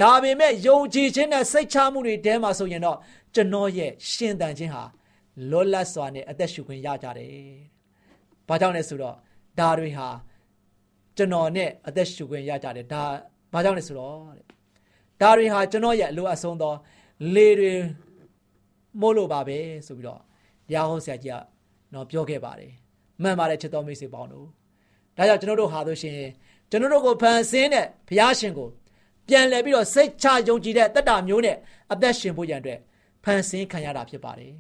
[0.02, 2.98] ဒါပေမဲ့ယုံကြည်ခြင်းနဲ့စိတ်ချမှုတွေတဲမှာဆိုရင်တော့
[3.36, 4.84] ကျွန်တော်ရဲ့ရှင်တန်ခြင်းဟာ
[5.52, 7.56] လောလတ်စွာနဲ့အသက်ရှုခွင့်ရကြတယ်။
[8.48, 9.16] ဘာကြောင့်လဲဆိုတော့
[9.60, 10.08] ဒါတွေဟာ
[11.18, 13.04] ကျွန်တော်နဲ့အသက်ရှုခွင့်ရကြတယ်ဒါ
[13.54, 14.46] ဘာကြောင့်လဲဆိုတော့တဲ့
[15.22, 16.74] ဒါတွေဟာကျွန်တော်ရဲ့အလိုအဆုံးသော
[17.36, 17.74] လေတွေ
[19.02, 20.20] မို့လို့ပါပဲဆိုပြီးတော့
[20.68, 21.38] တရားဟောဆရာကြီးက
[21.94, 22.72] နော်ပြောခဲ့ပါတယ်
[23.22, 24.48] မှန်ပါတယ်ချစ်တော်မိတ်ဆွေပေါင်းတို့
[25.18, 26.20] ဒါကြောင့်ကျွန်တော်တို့ဟာဆိုရှင်
[26.70, 28.70] ကျွန်တော်တို့ကိုဖန်ဆင်းတဲ့ဘုရားရှင်ကို
[29.28, 31.58] ပြန်လည်ပြီးတော့စိတ်ချယုံကြည်တဲ့တက်တာမျိုးနဲ့
[31.92, 32.80] အသက်ရှင်ဖို့ရန်အတွက်
[33.24, 34.54] ဖန်ဆင်းခံရတာဖြစ်ပါတယ်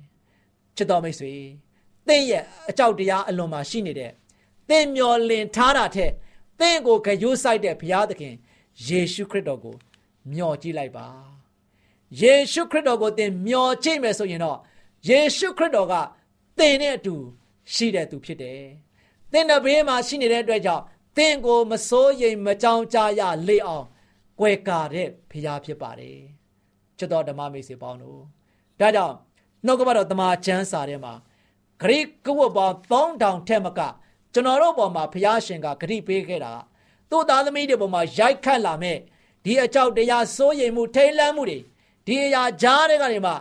[0.76, 1.34] ချစ်တော်မိတ်ဆွေ
[2.08, 4.12] သင်ရဲ့အကြောက်တရားအလွန်မှာရှိနေတဲ့
[4.70, 6.12] သင်မျော်လင့်ထားတာထက်
[6.60, 8.36] သင်ကိုဂရုစိုက်တဲ့ဘုရားသခင်
[8.88, 9.76] ယေရှုခရစ်တော်ကို
[10.32, 11.08] မျှော်ကြည့်လိုက်ပါ
[12.22, 14.60] ယေရှုခရစ်တော်ကိုသင်မျှော်ကြည့်မယ်ဆိုရင်တော့
[15.10, 15.94] ယေရှုခရစ်တော်က
[16.58, 17.15] သင်နဲ့အတူ
[17.74, 18.62] ရှိတဲ့သူဖြစ်တယ်
[19.32, 20.84] သင်တဲ့ဘေးမှာရှိနေတဲ့အတွက်ကြောင့်
[21.18, 23.86] သင်ကိုမစိုးရိမ်မကြောင်ကြရလေအောင်
[24.39, 26.20] ကွယ်ကာတဲ့ဘုရားဖြစ်ပါတယ်
[26.98, 28.20] ချစ်တော်ဓမ္မမိတ်ဆွေပေါင်းတို့
[28.80, 29.15] ဒါကြောင့်
[29.65, 31.13] နှုတ်ကပတော်တမန်ကျမ်းစာထဲမှာ
[31.81, 33.81] ဂရိကဝတ်ပေါင်း3000ထက်မက
[34.33, 36.53] ကျွန်တော်တို့ပေါ်မှာဘုရားရှင်ကဂရိပေးခဲ့တာ
[37.09, 38.97] သူ့သားသမီးတွေပေါ်မှာရိုက်ခတ်လာမဲ့
[39.45, 41.59] ဒီအကြောက်တရားစိုးရိမ်မှုထိတ်လန့်မှုတွေ
[42.07, 43.33] ဒီအရာကြားတဲ့ကနေမှ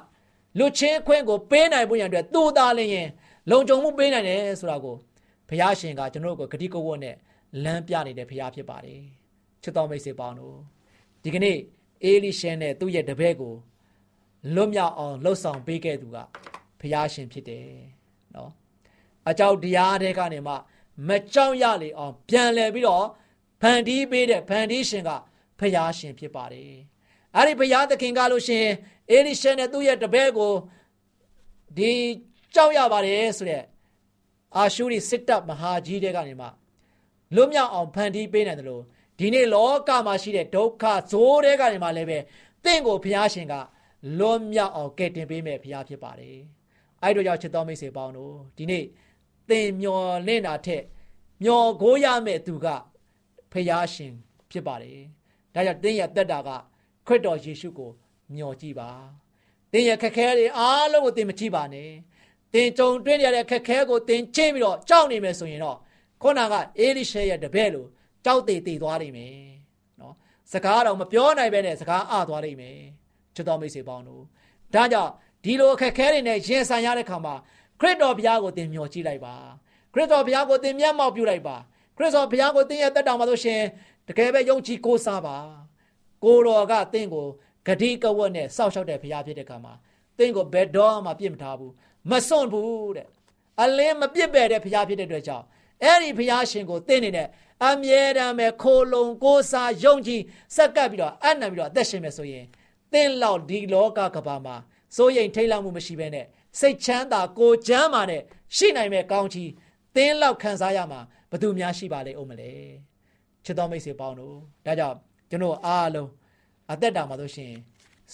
[0.58, 3.08] လူချင်းခွင့်ကိုပေးနိုင်ဖို့ရန်အတွက်သူ့သားလင်းရင်
[3.50, 4.96] လုံခြုံမှုပေးနိုင်တယ်ဆိုတာကို
[5.48, 7.16] ဘုရားရှင်ကကျွန်တော်တို့ကိုဂရိကဝတ်နဲ့
[7.64, 9.02] လမ်းပြနေတဲ့ဘုရားဖြစ်ပါတယ်
[9.62, 10.56] ချစ်တော်မိတ်ဆွေပေါင်းတို့
[11.22, 11.56] ဒီကနေ့
[12.04, 13.54] အေလိရှဲနဲ့သူ့ရဲ့တပည့်ကို
[14.54, 16.16] လွတ်မြောက်အောင်လှုပ်ဆောင်ပေးခဲ့သူက
[16.80, 17.93] ဘုရားရှင်ဖြစ်တယ်
[18.36, 18.50] နော်
[19.30, 20.54] အကြောက်တရားတွေကနေမှ
[21.08, 23.06] မကြောက်ရလေအောင်ပြန်လဲပြီးတော့
[23.60, 25.10] ဖန်တီးပေးတဲ့ဖန်တီးရှင်က
[25.58, 26.74] ဘုရားရှင်ဖြစ်ပါတယ်
[27.36, 28.66] အဲ့ဒီဘုရားသခင်ကလို့ရှင်
[29.10, 30.52] အေလိရှဲနဲ့သူ့ရဲ့တပည့်ကို
[31.76, 31.92] ဒီ
[32.54, 33.62] ကြောက်ရပါတယ်ဆိုတဲ့
[34.56, 36.48] အာရှုရိစစ်တပ်မဟာကြီးတဲ့ကနေမှ
[37.34, 38.82] လွတ်မြောက်အောင်ဖန်တီးပေးနိုင်တယ်လို့
[39.18, 42.18] ဒီနေ့လောကမှာရှိတဲ့ဒုက္ခဇိုးတဲ့ကနေမှလည်းပဲ
[42.64, 43.54] တင့်ကိုဘုရားရှင်က
[44.18, 46.38] လွန်မြောက်အောင်ကယ်တင်ပေးမယ်ဘုရားဖြစ်ပါတယ်။
[47.04, 48.84] အဲ့တို့ကြောင့်ချစ်တော်မိတ်ဆွေပေါင်းတို့ဒီနေ့
[49.48, 50.84] သင်မျော်လင့်တာထက်
[51.44, 52.66] မျော်ကိုးရမယ့်သူက
[53.52, 54.12] ဘုရားရှင်
[54.50, 55.00] ဖြစ်ပါတယ်။
[55.54, 56.50] ဒါကြောင့်သင်ရဲ့တက်တာက
[57.06, 57.90] ခရစ်တော်ယေရှုကို
[58.34, 58.90] မျှော်ကြည့်ပါ။
[59.72, 61.90] သင်ရဲ့ခက်ခဲတွေအားလုံးကိုသင်မကြည့်ပါနဲ့။
[62.52, 65.78] သင်ကြုံတွေ့နေရတဲ့ခက်ခဲကိုသင်ချင်းပြီးတော့ကြောက်နေမယ်ဆိုရင်တော့
[66.22, 67.86] ခုနကအေလိရှဲရဲ့တပည့်လို
[68.24, 69.36] ကြောက်သေးသေးသွားနိုင်မယ်
[70.00, 70.14] နော်
[70.52, 72.78] စကားတော့မပြောနိုင်ပဲနဲ့စကားအသွားနိုင်မယ်
[73.34, 74.22] ချစ်တော်မိတ်ဆွေပေါင်းတို့
[74.74, 75.12] ဒါကြောင့်
[75.44, 77.35] ဒီလိုအခက်ခဲတွေနဲ့ရင်ဆိုင်ရတဲ့ခါမှာ
[77.80, 79.35] ခရစ်တော်ဘုရားကိုသင်မျှော်ကြည့်လိုက်ပါ
[79.92, 81.57] ခရစ်တော်ဘုရားကိုသင်မျက်မှောက်ပြုလိုက်ပါ
[81.96, 83.61] ခရစ်တော်ဘုရားကိုသင်ရဲ့တက်တောင်ပါလို့ရှင်
[84.09, 85.37] တကယ်ပဲယုံကြည်ကိုးစားပါ
[86.24, 87.26] ကိုတော်ကသင်ကို
[87.66, 89.72] ဂတိကဝတ်နဲ့စောက်ရှောက်တဲ့ဘုရားဖြစ်တဲ့ခါမှာ
[90.18, 91.72] သင်ကိုဘယ်တော့မှပြစ်မထားဘူး
[92.11, 93.09] မစွန့်ဘူးတဲ့
[93.62, 95.44] အလင်းမပြစ်ပယ်တဲ့ဘုရားဖြစ်တဲ့အတွက်ကြောင့်
[95.83, 97.28] အဲ့ဒီဘုရားရှင်ကိုသင်နေတဲ့
[97.66, 100.20] အမြဲတမ်းပဲခိုလုံကိုးစားယုံကြည်
[100.57, 102.44] စက္ကပ်ပြီးတော့အနံ့ပြီးတော့အသက်ရှင်မယ်ဆိုရင်
[102.92, 104.57] သင်လောက်ဒီလောကကဘာမှာ
[104.94, 106.26] စိုးရိမ်ထိတ်လန့်မှုမရှိဘဲနဲ့
[106.61, 108.22] စိတ်ချမ်းသာကိုချမ်းသာနဲ့
[108.57, 109.50] ရှိနိုင်မဲ့ကောင်းချီး
[109.94, 112.50] သင်လောက်ခံစားရမှာဘယ်သူများရှိပါလိမ့်ဦးမလဲ
[113.44, 114.96] ချစ်တော်မိတ်ဆွေပေါင်းတို့ဒါကြောင့်
[115.30, 116.09] ကျွန်တော်အားလုံး
[116.72, 117.52] အသက်တာမှာဆိုရှင်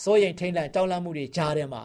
[0.03, 1.83] စိုးရိမ်ထိတ်လန့်ကြောက်လန့်မှုတွေကြားထဲမှာ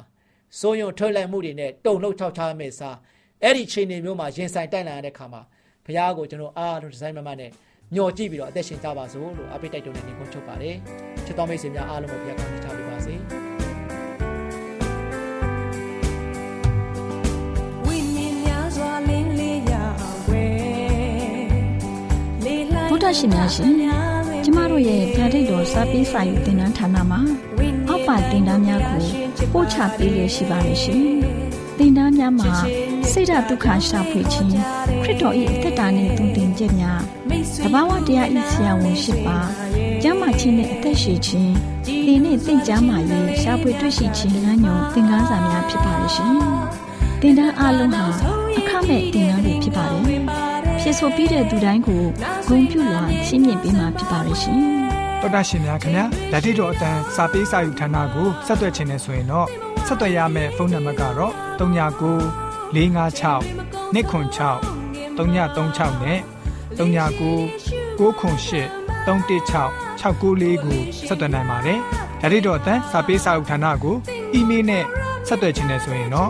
[0.60, 2.98] စိုးရုံထွက်လိုက်မှုတွေနဲ့တုံလှုပ်ချောက်ချားမဲ့စား
[3.44, 5.42] အဲ့ဒီချိန်တွေမျိုးမှာရင်ဆိုင်တိုက်လာရတဲ့ခါမှာ
[5.86, 7.52] ဘုရားကိုကျွန်တော်အားလုံးဒီဇိုင်းမမနဲ့
[7.96, 10.76] ညှော်ကြည့်ပြီးတော့အသက်ရှင်ကြပါစို့လို့အပိတ်တိုက်တွန်းနေနေခွန်းချုပ်ပါတယ်
[11.26, 13.45] ချစ်တော်မိတ်ဆွေများအားလုံးကိုဘုရားကောင်းချီးချပေးပါစေ
[22.96, 23.72] ဒ္ဓရှင်များရှင်
[24.44, 27.20] ကျမတို့ရဲ့ဗျာဒိတ်တော်စာပေးစာယူတင်နန်းဌာနမှာ
[27.90, 29.02] အောက်ပါတင်ဒားများကို
[29.54, 31.00] ပို့ချပေးရရှိပါမယ်ရှင်
[31.78, 32.54] တင်ဒားများမှာ
[33.12, 34.52] ဆိဒ္ဓတုခရှာဖွေခြင်း
[35.04, 37.02] ခရစ်တော်၏အသက်တာနှင့်တုန်တင်ကြများ
[37.64, 39.38] တဘာဝတရားဤဆရာဝန်ရှိပါ
[40.02, 41.54] ကျမ်းမာခြင်းနဲ့အသက်ရှိခြင်း
[42.06, 46.32] ဒီနေ့သင်ကြားမှာရေးရှားပွေတွေ့ရှိခြင်းလမ်းညွန်သင်ခန်းစာများဖြစ်ပါလိမ့်ရှင်။
[47.22, 50.22] သင်တန်းအလုံးဟာ အခမဲ့သင်တန်းတွေဖြစ်ပါတယ်။
[50.82, 52.02] ဖြစ်ဆိုပြီးတဲ့သူတိုင်းကို
[52.48, 54.60] ဂုဏ်ပြုလွှာရှင်းပြပေးမှာဖြစ်ပါလိမ့်ရှင်။
[55.22, 59.48] တော်တာရှင်များခင်ဗျာဓာတိတော်အတန်းစာပေးစာယူဌာနကိုဆက်သွယ်ခြင်းနဲ့ဆိုရင်တော့
[59.88, 61.66] ဆက်သွယ်ရမယ့်ဖုန်းနံပါတ်ကတော့39
[62.76, 63.42] 656
[63.96, 66.20] 296 336နဲ့
[66.78, 67.18] 39 98
[67.98, 71.80] 316 694ကိုဆက်သွင်းနိုင်ပါတယ်။
[72.22, 73.96] ဒါ့အပြင်တော့အတန်းစာပေးစာဥထာဏာကို
[74.34, 74.84] အီးမေးလ်နဲ့
[75.28, 76.30] ဆက်သွယ်ခြင်းနဲ့ဆိုရင်တော့